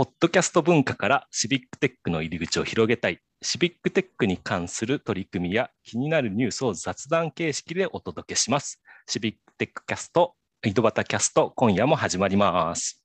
[0.00, 8.80] ポッドキャスト文化からシビックテックの入り口を広げたい、シビックテックに関する取り組みや気になるニュースを雑談形式でお届けします。
[9.06, 13.04] シビックテックキャスト、井戸端キャスト、今夜も始まります。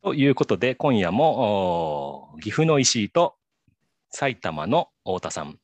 [0.00, 3.34] ということで、今夜も岐阜の石井と
[4.10, 5.58] 埼玉の太田さん、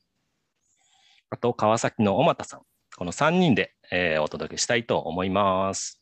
[1.29, 2.61] あと川崎の小俣さん、
[2.97, 5.96] この3人で、えー、お届けしたいと思います。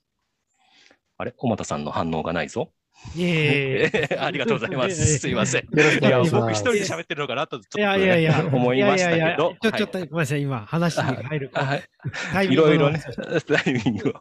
[1.18, 1.32] あれ？
[1.32, 2.72] 小俣さんの反応がないぞ。
[3.16, 5.20] いえ ありがとうございます。
[5.20, 5.64] すいません。
[5.64, 9.18] いや、僕一人で喋ってるのかなと、ちょっと、ね、いやいやいや思いましたけど。
[9.18, 11.52] いやいやいやちょ、ちょっと、ごめんなさい、今、話に入る。
[11.54, 12.48] はい。
[12.48, 13.02] いろいろね、
[13.48, 14.14] タイミングを。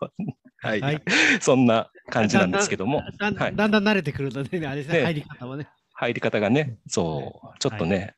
[0.59, 0.81] はい。
[0.81, 1.03] はい、
[1.41, 3.03] そんな感じなんですけども。
[3.19, 5.69] だんだん慣れてくるのでね、あれですね、入り方もね。
[5.95, 8.15] 入り方がね、そう、ちょっとね、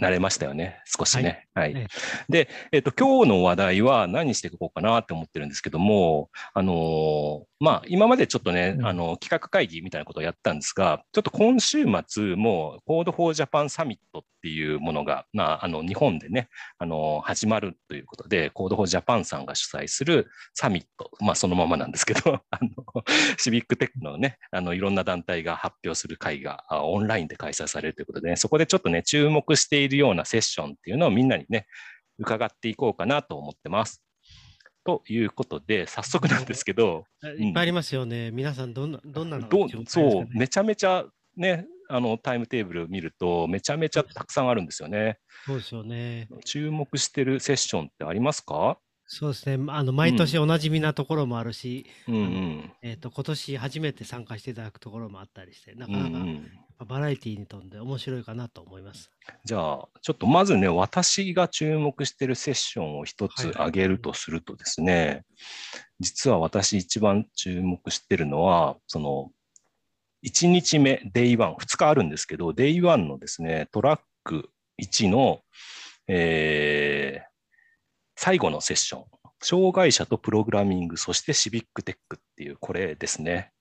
[0.00, 1.48] 慣れましたよね、少しね。
[1.54, 1.74] はい。
[1.74, 1.86] はい、
[2.28, 16.48] で、えっ、と、今日の話題は何していこうかなって思ってるんですけども、あのー、まあ、今までちょっとね、うん、あの、企画会議みたいなことをやったんですが、ちょっと今週末も、Code for Japan サミットっていうものが、まあ、あの、日本でね、
[16.78, 23.04] あの、始まるということで、Code for Japan さんが主催するサミット、まあ、そのままなんですけど、 あの、
[23.38, 31.68] シビックテックのね、あの、いろんな団体が発表する会がオンラインで開催されるということで、ね、そこでちょっとね、注目しているようなセッションっていうのをみんなにね、
[32.18, 34.02] 伺っていこうかなと思ってます。
[34.84, 37.04] ということで、早速なんですけど。
[37.38, 38.30] いっぱいありますよね。
[38.30, 41.04] うん、皆さん、どんな、どんなの、ね、そう、めちゃめちゃ
[41.36, 45.18] ね、あのタイムテーブル見ると、めちゃめちゃたくさんあるんですよね。
[45.44, 46.28] そうですよね。
[46.44, 48.78] 注目してるセッションってありますか？
[49.06, 49.64] そうですね。
[49.68, 59.10] あの毎年おなじみなところもあるし、うんうんえっ、ー、と今年初めて参加していただくところもあったりして、なかなかバラエティーに富んで面白いかなと思います。
[59.44, 65.24] じゃあ、ちょっとまずね、私が注目してるセッションを一つ挙げるとするとですね、はいはい、
[66.00, 69.30] 実は私一番注目してるのは、その
[70.24, 75.40] 1日目、デイ1、2日あるんですけど、デイ1のですね、トラック1の、
[76.08, 77.24] えー、
[78.16, 79.04] 最後のセッション、
[79.40, 83.52] 障害者とプログラミング、そしてシビックテックっていう、これですね。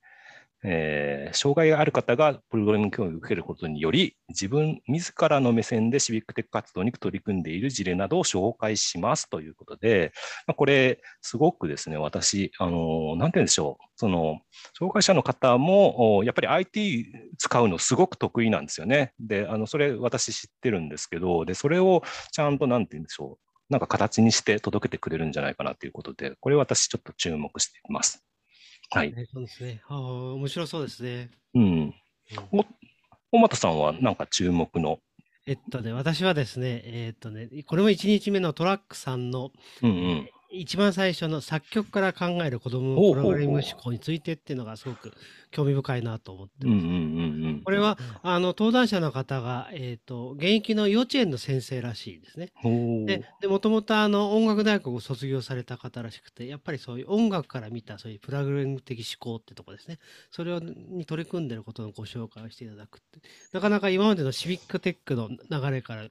[0.64, 10.14] えー、障害がある方がプログラミング教育を受けることにより、自分自らの目線でシビックテック活動に取り組んでいる事例などを紹介しますということで、
[10.46, 14.40] まあ、これ、すごくですね、私、あの、なんて言うんでしょう、その、
[14.78, 17.06] 障害者の方も、やっぱり IT
[17.38, 19.14] 使うのすごく得意なんですよね。
[19.20, 28.24] で、あの、それ私知ってるんですけど、で、それをちゃんと、なんて言うんでしょう、なんか形にして届けてくれるんじゃないかなということで、これ私ちょっと注目しています。
[28.94, 29.14] はい。
[29.32, 29.82] そうですね。
[29.88, 29.98] ああ、
[30.34, 31.32] 面白そうですね。
[31.54, 31.94] うん。
[32.52, 32.66] お、
[33.32, 35.00] 小俣さんはなんか注目の？
[35.48, 39.52] えっとね、私はですね、えー、っとね、これも1日目のトラックさんの、
[39.82, 45.14] うんうん、一番最初の作曲から考える子どものプログラミング思考についてっていうのがすごく
[45.50, 47.64] 興味深いなと思ってます。
[47.64, 52.52] これはあの登壇者の方が、えーと、現役の幼稚園の先生らしいですね。
[53.40, 60.00] でもともと音楽大学を卒業された方らしくてやっぱりそういう音楽から見たそういうプログラミング的思考ってとこですね。
[60.32, 63.22] それをに取り組んでることのご紹介をしていただくって。
[63.54, 66.08] なかなか今までのシビックテックの流れから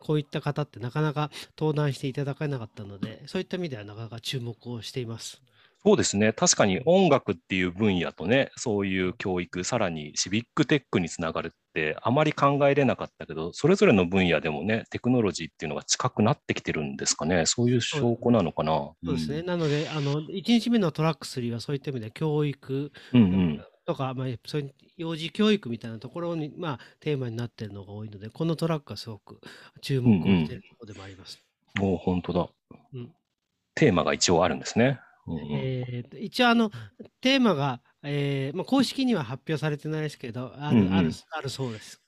[0.00, 5.40] こういった方ってなかなか登壇していただかなかったのでそういった意味ではなかなか注目をしています。
[5.86, 6.32] そうですね。
[6.32, 17.44] 確かに音楽っていう分野とね、そういう教育、さらにシビックテックにつながるってあまり考えれなかったけど、それぞれの分野でもね、テクノロジーっていうのが近くなってきてるんですかね。
[17.44, 18.72] そういう証拠なのかな。
[19.04, 19.40] そうですね。
[19.40, 29.40] うん、なので、あの、1日目のトラック3はそういった意味で教育、うんうんとか、まあ、そういう幼児教育みたいなところに、まあ、テーマになっているのが多いので、このトラックはすごく
[29.82, 31.38] 注目をしているところでもあります。
[31.78, 32.48] うんうん、お本当だ。
[33.76, 35.00] うんテーマが一応あるんですね。
[35.26, 36.70] うんうん、えー、一応あの
[37.20, 42.00] テーマが、えーまあ、公式には発表されてないですけどあるうんうん、あるあるそうです。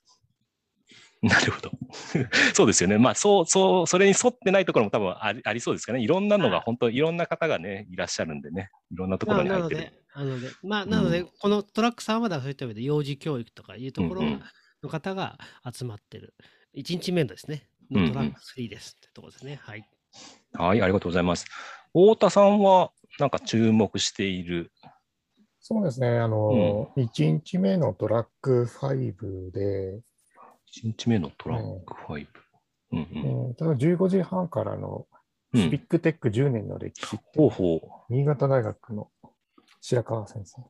[1.22, 1.72] なるほど。
[2.54, 2.98] そうですよね。
[2.98, 6.00] まあ、そう、そう、それに沿ってないところも多分ありありそうですかね。
[6.00, 9.92] いろんなのが、本当、いろんな方がね、いらっしゃるんでね、いろんなところに入ってる。
[10.14, 14.22] なので、まあ、なので、うん、このトラックさんはそういった意味で、幼児教育とかいうところ
[14.82, 15.38] の方が
[15.74, 19.52] 集まってる、うんうん、1日目ですね、のトラック3ですってところですね。
[19.52, 19.88] うんうん、はい。
[20.54, 21.46] はい、ありがとうございます。
[21.92, 24.72] 太田さんは、なんか注目している？
[25.60, 30.00] そうですね、あの、うん、1日目のトラック5で、
[30.74, 32.26] 1日目のトラック5。
[32.92, 32.98] うん
[33.48, 35.06] うん、ただ15時半からの
[35.54, 39.10] スピックテック10年の歴史、うん、ほう新潟大学の
[39.80, 40.62] 白川先生。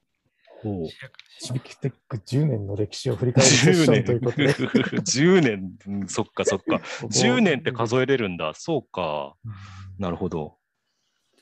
[1.38, 4.48] シビックテック10年の歴史を振り返るセッションということで。
[5.04, 6.76] 10年、10年そっかそっか。
[7.02, 8.54] 10 年って数えれるんだ。
[8.54, 9.36] そうか。
[9.98, 10.58] なるほど。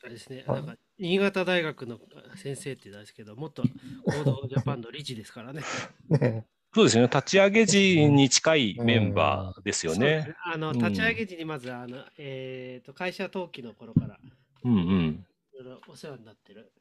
[0.03, 1.99] あれですね、なんか新潟大学の
[2.37, 3.63] 先生って言うんですけど、もっと
[4.05, 5.63] 行動ジャパンの理事ですからね。
[6.09, 10.25] ねそうですね、立ち上げ時に近いメンバーですよね。
[10.27, 14.19] ねあの立ち上げ時にまず、あのえーと、会社登記の頃から、
[14.65, 16.73] うんうん、いろいろお世話になってる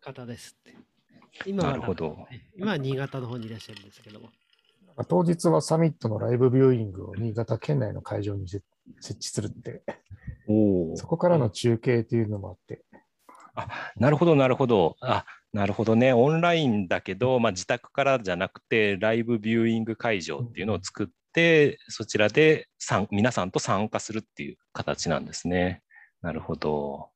[0.00, 0.76] 方ですって。
[1.46, 2.26] 今はなるほど
[2.56, 4.28] 今は新潟の方にいらっしゃるんですけども。
[5.08, 8.62] 当日はサミットのライブビューイングを新潟県内の会場に設
[9.10, 9.82] 置するって、
[10.96, 12.84] そこからの中継っていうのもあって。
[13.54, 14.96] あなるほど、なるほど。
[15.00, 16.14] あなるほどね。
[16.14, 22.68] オンラインだけど、まあ、自宅からじゃなくて、ライブビューイング会場っていうのを作って、そちらで
[23.10, 25.82] 皆さんと参加するっていう形なんですね。
[26.22, 27.10] なるほど。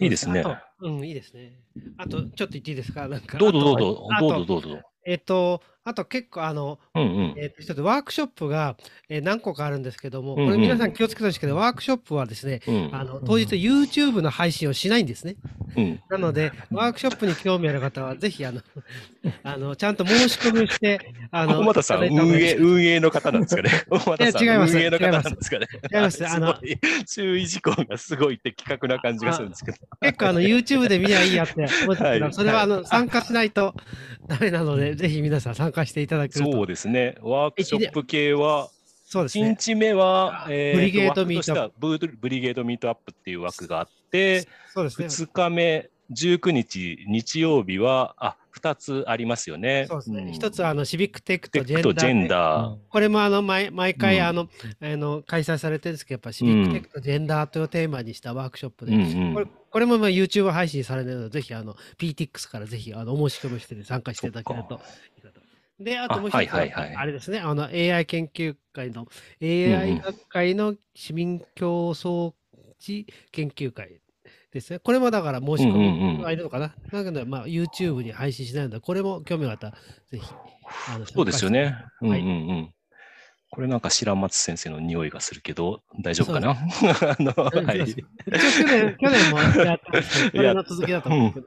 [0.00, 0.42] いいですね。
[0.80, 1.60] うん、いいですね。
[1.98, 3.06] あと、ちょっと言っていいですか？
[3.08, 3.38] なんか。
[3.38, 4.80] どうぞどうぞ、どうぞどうぞ。
[5.06, 8.76] えっと、あと結構あの、うんうん、えっと一つワークショップが、
[9.08, 15.36] えー、何個かあるんですけども、これ皆さん気をつけてほしいけど、ワークショップはですね、うん、あの当日 YouTube の配信をしないんですね。
[15.76, 18.60] うん、なので、ワークショップに興味ある方は、ぜひあの
[19.42, 21.00] あのちゃんと申し込みをして、
[21.30, 23.70] あの、小さん、運営、運営の方なんですかね。
[23.90, 25.66] 小俣さん、違います運営の方なんですかね。
[25.92, 26.26] 違います。
[26.26, 26.56] あの、
[27.06, 29.78] 注意事項がすごい的確な感じがするんですけど。
[30.02, 31.54] 結構あの YouTube で見りゃいいやって
[31.84, 33.74] 思ってたら、はい、それはあの参加しないと
[34.26, 36.52] ダメなので、ぜひ皆さん参加していただけると。
[36.52, 37.16] そうですね。
[37.22, 38.68] ワークショップ系は、
[39.06, 39.44] そうですね。
[39.44, 41.70] 1日目は、えー、 Brigade Meetup。
[41.70, 45.06] Brigade Meetup っていう枠があって、そうですね。
[45.06, 49.86] 2日目、19日、日曜日は、あ、2つありますよね。
[49.88, 50.22] そうですね。
[50.22, 51.94] うん、1つはあのシビックテックとジェンダー。
[51.94, 52.76] ジェンダー。
[52.88, 54.48] これもあの毎毎回あの、
[54.80, 64.80] うん、あの開催されてるんですけど、やっぱシビックテックとジェンダーというテーマにしたワークショップで、うんうん、これこれもまあ YouTube 配信されてるので、ぜひあの PTX からぜひあのお申し込みして、参加していただけると
[65.80, 66.66] で、あともう一つは、
[66.96, 69.06] あれですね、あの AI 研究会の、
[69.42, 72.34] AI 学会の市民競争
[72.78, 74.00] 地研究会
[74.52, 74.78] ですね。
[74.78, 76.74] これもだから申し込みがいるのかな。
[76.92, 79.76] だけど、まあ、YouTube に配信しないので、これも興味があったら、
[80.10, 80.24] ぜひ。
[80.88, 81.76] あのそうですよね。
[82.02, 82.20] うんうんう
[82.54, 82.74] ん。
[83.52, 86.50] これなんか白松先生の匂いがするけど、大丈夫かな？
[86.54, 87.84] あの、はい。
[87.84, 88.04] 去
[88.64, 90.30] 年、去年もやってました。
[90.36, 91.46] これの続きだと思うけど。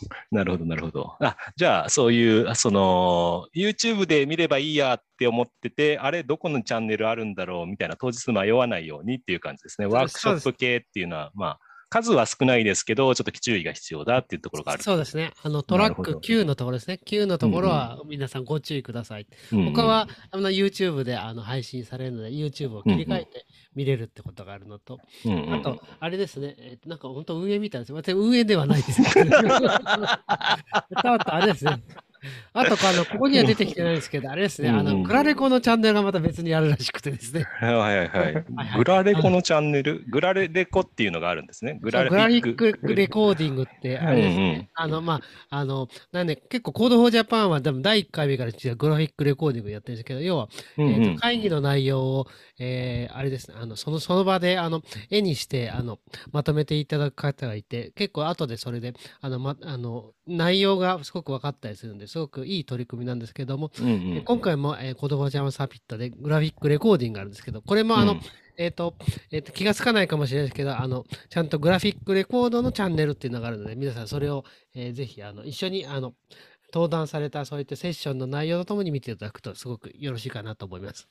[0.30, 1.16] なるほど、なるほど。
[1.20, 9.86] あ、じゃあ、そういう、その、YouTube で見ればいいやって思ってて、あれ、どこのチャンネルあるんだろうみたいな、当日迷わないようにっていう感じですね。
[9.86, 14.82] ワークショップ系っていうのは、まあ、数は少ないですけど、ちょっと注意が必要だっていうところがある。
[14.82, 15.32] そうですね。
[15.42, 17.00] あの、トラック9のところですね。
[17.04, 19.26] 9のところは皆さんご注意ください。
[19.52, 27.92] うんうん、他は、あの、YouTube であの配信されるので、YouTube を切り替えて見れるってことがあるのと、うんうん、あと、あれですね、えー、なんか本当運営みたいです。
[27.92, 29.36] 私、運営ではないですけど。
[29.38, 30.18] あ
[31.24, 31.82] と、あれですね。
[32.52, 37.44] あとあの、ここには出てきてないですけど、あれですね、あの、グラレコのチャンネルがまた別にあるらしくてですね。
[37.60, 38.44] はい はいはい。
[38.76, 41.78] グラレコのチャンネル、グラレコっていうのがあるんですね。
[41.80, 42.14] グラレコ。
[42.14, 44.68] グラフィックレコーディングって、あれですね。
[44.74, 45.20] あの、ま
[45.50, 52.26] あ、あの、なんで、結構 Code for Japan は多分第1回目から実はグラフィックレコーディングやってるんですけど、要は、えーと、会議の内容を、
[52.58, 55.98] えー、あれですね、あの、その、その場で、あの、絵にして、あの、
[56.32, 63.90] まとめていただく方がいて、結構後でそれで、あの、ま、あの、内容がすごく分かったりするんですごくいい取り組みなんですけども、うんう
[64.20, 68.20] ん、今回も、えー、子供ジャムサピットでグラフィックレコーディングがあるんですけど、これもあの、うん、
[68.56, 68.94] えっ、ー、と、
[69.30, 74.44] えっ、ー、と、気がつかないかもしれないですけど、あの、ちゃんとグラフィックレコードのチャンネルっていうのがあるので、皆さんそれを、
[74.74, 76.14] えー、ぜひ、あの、一緒に、あの、
[76.72, 81.08] 登壇されたそういったセッションの内容とともに見ていただくと、すごくよろしいかなと思います。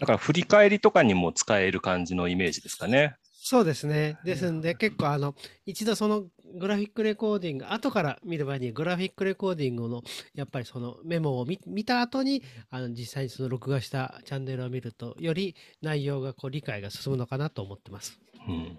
[0.00, 3.14] だから振り返りとかにも使える感じのイメージですかね。
[3.44, 4.18] そうですね。
[4.24, 5.34] ですんで、結構あの、
[5.66, 10.02] 一度そのグラフィックレコーディング、後から見る場合にグラフィックレコーディングの、
[10.34, 18.20] やっぱりそのメモを見見た後に、あの実際にその録画したチャンネルを見ると、より内容がこう理解が進むのかなと思ってます。
[18.48, 18.78] うん、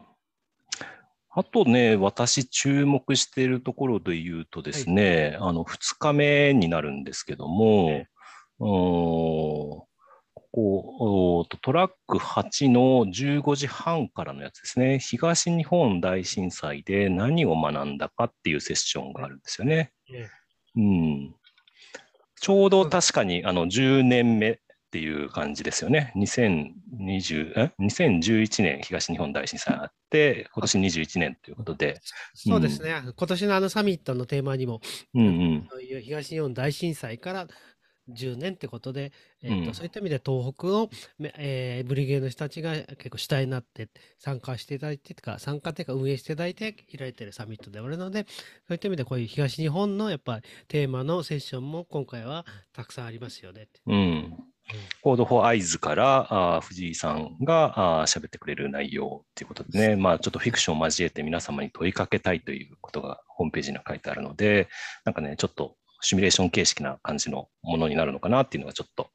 [1.30, 8.08] あとね、私注目しているところで言うとですね、はい、あの、2日目になるんですけども、はい
[10.54, 19.92] こうトラック8の15時半からのやつですね、東日本大震災で何を学んだかっていうセッションがあるんですよね。
[20.76, 21.36] うん、
[22.40, 24.58] ちょうど確かにあの10年目っ
[24.92, 26.14] ていう感じですよね。
[26.16, 32.00] 2020え？2011年東日本大震災あって、今年21年ということで。
[32.36, 34.82] そうですね、うん、今年のあのサミットのテーマにも、
[35.16, 35.68] うんうん、
[36.04, 37.48] 東日本大震災から
[38.10, 40.90] 10年ってことで、えーと、うん、そういった意味で東北の、
[41.38, 48.26] えー、ブリゲードの人たちが結構主体になって参加していただいてか参加というか運営していただいて開いているサミットであるので
[48.68, 53.68] そういった意味でこういう東日本のやっぱりテーマのセッションも今回はたくさんありますよね。
[53.88, 54.34] うん
[55.02, 64.70] Code for Aizu からあ藤井さんが喋ってくれる内容ということでね、まあ、ちょっとフィクションを交えて皆様に問いかけたいということがホームページに書いてあるので、
[65.04, 69.10] なんかね、ちょっとシミュレーション形式な感じのものになるのかなっていうのがちょっと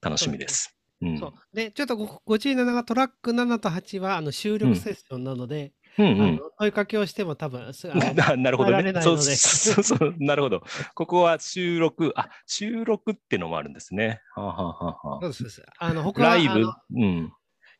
[0.00, 0.76] 楽しみです。
[1.02, 1.32] うん、そう。
[1.52, 8.92] でちょっとご注意のがトラック7と8はあの収録セッションなので、うんうん、問いかけをしても多分すな なるほどね。
[9.02, 10.62] そうそうそうなるほど。
[10.94, 14.20] ここは収録、あ収録ってのもあるんですね。
[14.34, 17.32] はあ、はははそうですあの他はライブ、うん、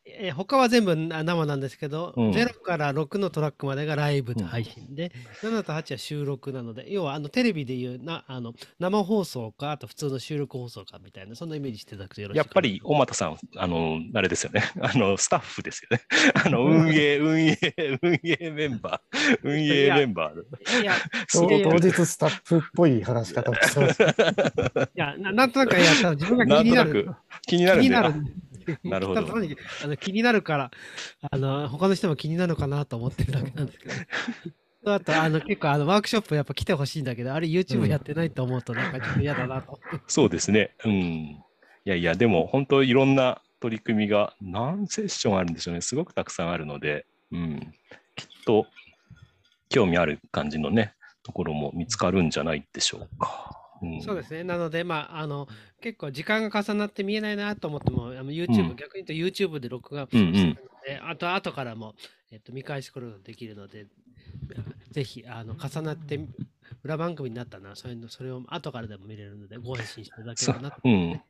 [0.05, 16.01] えー、他は全部生なんですけど、うん、0から6のトラックまでがライブ配信で、うん、7と8は収録なので、要はあのテレビでいうなあの生放送か、あと普通の収録放送かみたいな、そんなイメージしていただくとよろしいやっぱり、大俣さん、あの、あれですよね、 あの、スタッフですよね。
[16.45, 17.57] あの、運営、運営、
[18.01, 20.81] 運営メンバー、 運営メンバー。
[20.81, 20.95] いや、
[21.31, 24.03] 当日スタッフっぽい話し方をしてます。
[24.03, 27.09] いやな、なんとなく、いや、自分が気になる。
[27.47, 28.13] 気になる気になる
[28.83, 29.27] なるほど。
[29.83, 30.71] あの気になるから、
[31.31, 33.95] あの、他の人も気になるのかなと思ってるだけなんですけど。
[34.85, 40.01] あと、あの、結構、あの、ワークショップやっぱ来てほしいんだけど、あれ YouTube やってないと思うと、なんかちょっと嫌だなと、うん。
[40.07, 40.75] そうですね。
[40.83, 40.93] うん。
[40.93, 41.41] い
[41.85, 45.81] やいや、でも、本当いろんな取り組みが何セッションあるんでしょうね。
[45.81, 47.73] すごくたくさんあるので、うん。
[48.15, 48.67] きっと、
[49.69, 50.93] 興味ある感じのね、
[51.23, 53.62] ところも見つかるんじゃないでしょうか。
[54.03, 54.43] そうですね。
[54.43, 55.47] なので、まあ、あの、
[55.81, 61.95] 結構時間が重なって見えないなと思っても、あの YouTube、うん、逆に言うと YouTube で録画してるので、うんうん、あと後からも、
[62.31, 63.87] えっと、見返すことができるので、
[64.91, 66.19] ぜひ、あの、重なって
[66.83, 71.23] 裏番組になったな、そういうの、それを後からでも見れるので、ご安心していただければなと、ね、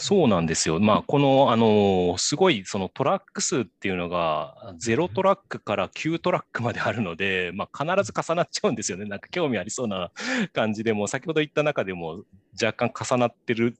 [0.00, 0.80] そうなんですよ。
[0.80, 9.04] まあ、この、あの、すごい、そのトラック数っていうのが、0トラックから9トラックまであるので、まあ、必ず重なっちゃうんですよね。
[9.04, 10.10] なんか興味ありそうな
[10.54, 12.24] 感じでも、先ほど言った中でも
[12.60, 13.76] 若干重なってる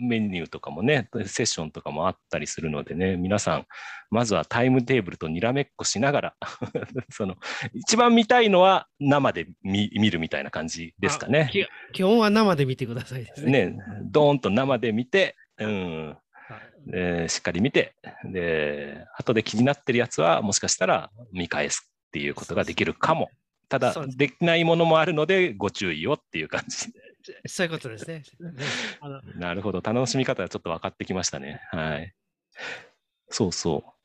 [0.00, 3.66] メニューとかもね、セッションとかもあったりするのでね、皆さん、
[4.10, 6.34] まずはタイムテーブルとにらめっこしながら
[7.10, 7.36] その、
[7.74, 11.50] 一番見たいのは生で見るみたいな感じですかね。
[11.92, 13.70] 基本は生で見てくださいですね。
[13.70, 16.16] ね、ドーンと生で見て、うん、
[16.86, 17.94] でしっかり見て、
[18.24, 23.30] で、後で気になってるやつは、もしかしたら見返すっていうことができるかも。
[23.68, 27.00] ただ、できないものもあるので、ご注意をっていう感じで。
[27.46, 28.22] そういうことですね。
[29.36, 29.80] なるほど。
[29.80, 31.60] 楽しみ方がちょっと分かってきましたね。
[31.70, 32.14] はい。
[33.28, 33.98] そうそう。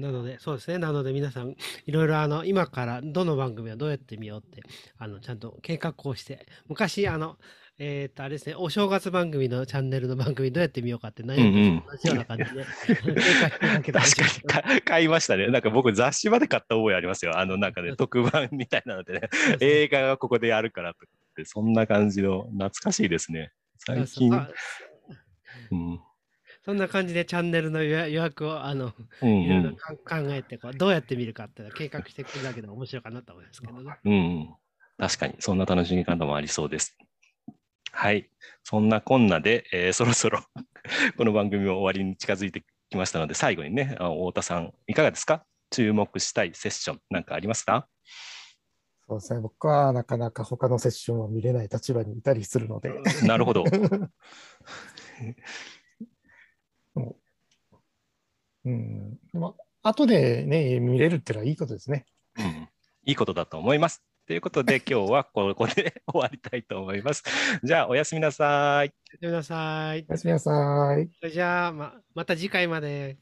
[0.00, 0.78] なので、そうですね。
[0.78, 1.54] なので、皆さん、
[1.84, 4.62] いろいろ、あの、今からどの番組はどうやって見ようって、
[4.98, 7.36] あの、ちゃんと計画をして、昔、あの、
[7.82, 15.48] えっ、ー、と、あれですね、お正月番組のチャンネルの番組どうやって見ようかって悩んで同じような感じで、確かに買いましたね。
[15.48, 17.38] なんか僕雑誌まで買った覚えありますよ。
[17.38, 23.50] あのなんかね、特番みたいなのでね、映画がここでやるからとかって、そんな感じの懐かしいですね。
[23.78, 24.30] 最近。
[25.70, 26.00] うん、
[26.62, 33.96] そんな感じでチャンネルの予約をあの、うんうん、いろいろ考えてこう、どうやって見るかって計画していくだけで面白いかなと思いますけどね。
[34.04, 34.54] うん、
[34.98, 36.98] 確かに、そんな楽しみ方もありそうです。
[37.92, 38.30] はい。
[38.64, 40.40] そんなこんなで、えー、 そろそろ
[41.16, 45.44] この番組も終わりに近づいてきましたので、最後にね、太田さん、いかがですか？
[45.70, 47.88] 注目したいセッション、なんかありますか？
[49.08, 52.92] そうですね、僕はなかなか他のセッションを見れない立場にいたりするので。
[53.24, 53.64] なるほど。
[58.62, 62.04] うん、でも後でね、見れるっていうのはいいことですね。
[62.38, 62.68] うん、
[63.04, 64.04] いいことだと思います。
[64.30, 67.24] ということで、 今日はここで 終わりたいと思います。
[67.64, 68.94] じゃあ、おやすみなさい。
[69.10, 70.06] おやすみなさい。
[70.08, 71.30] おやすみなさい。
[71.32, 73.16] じゃあ、ままた次回まで。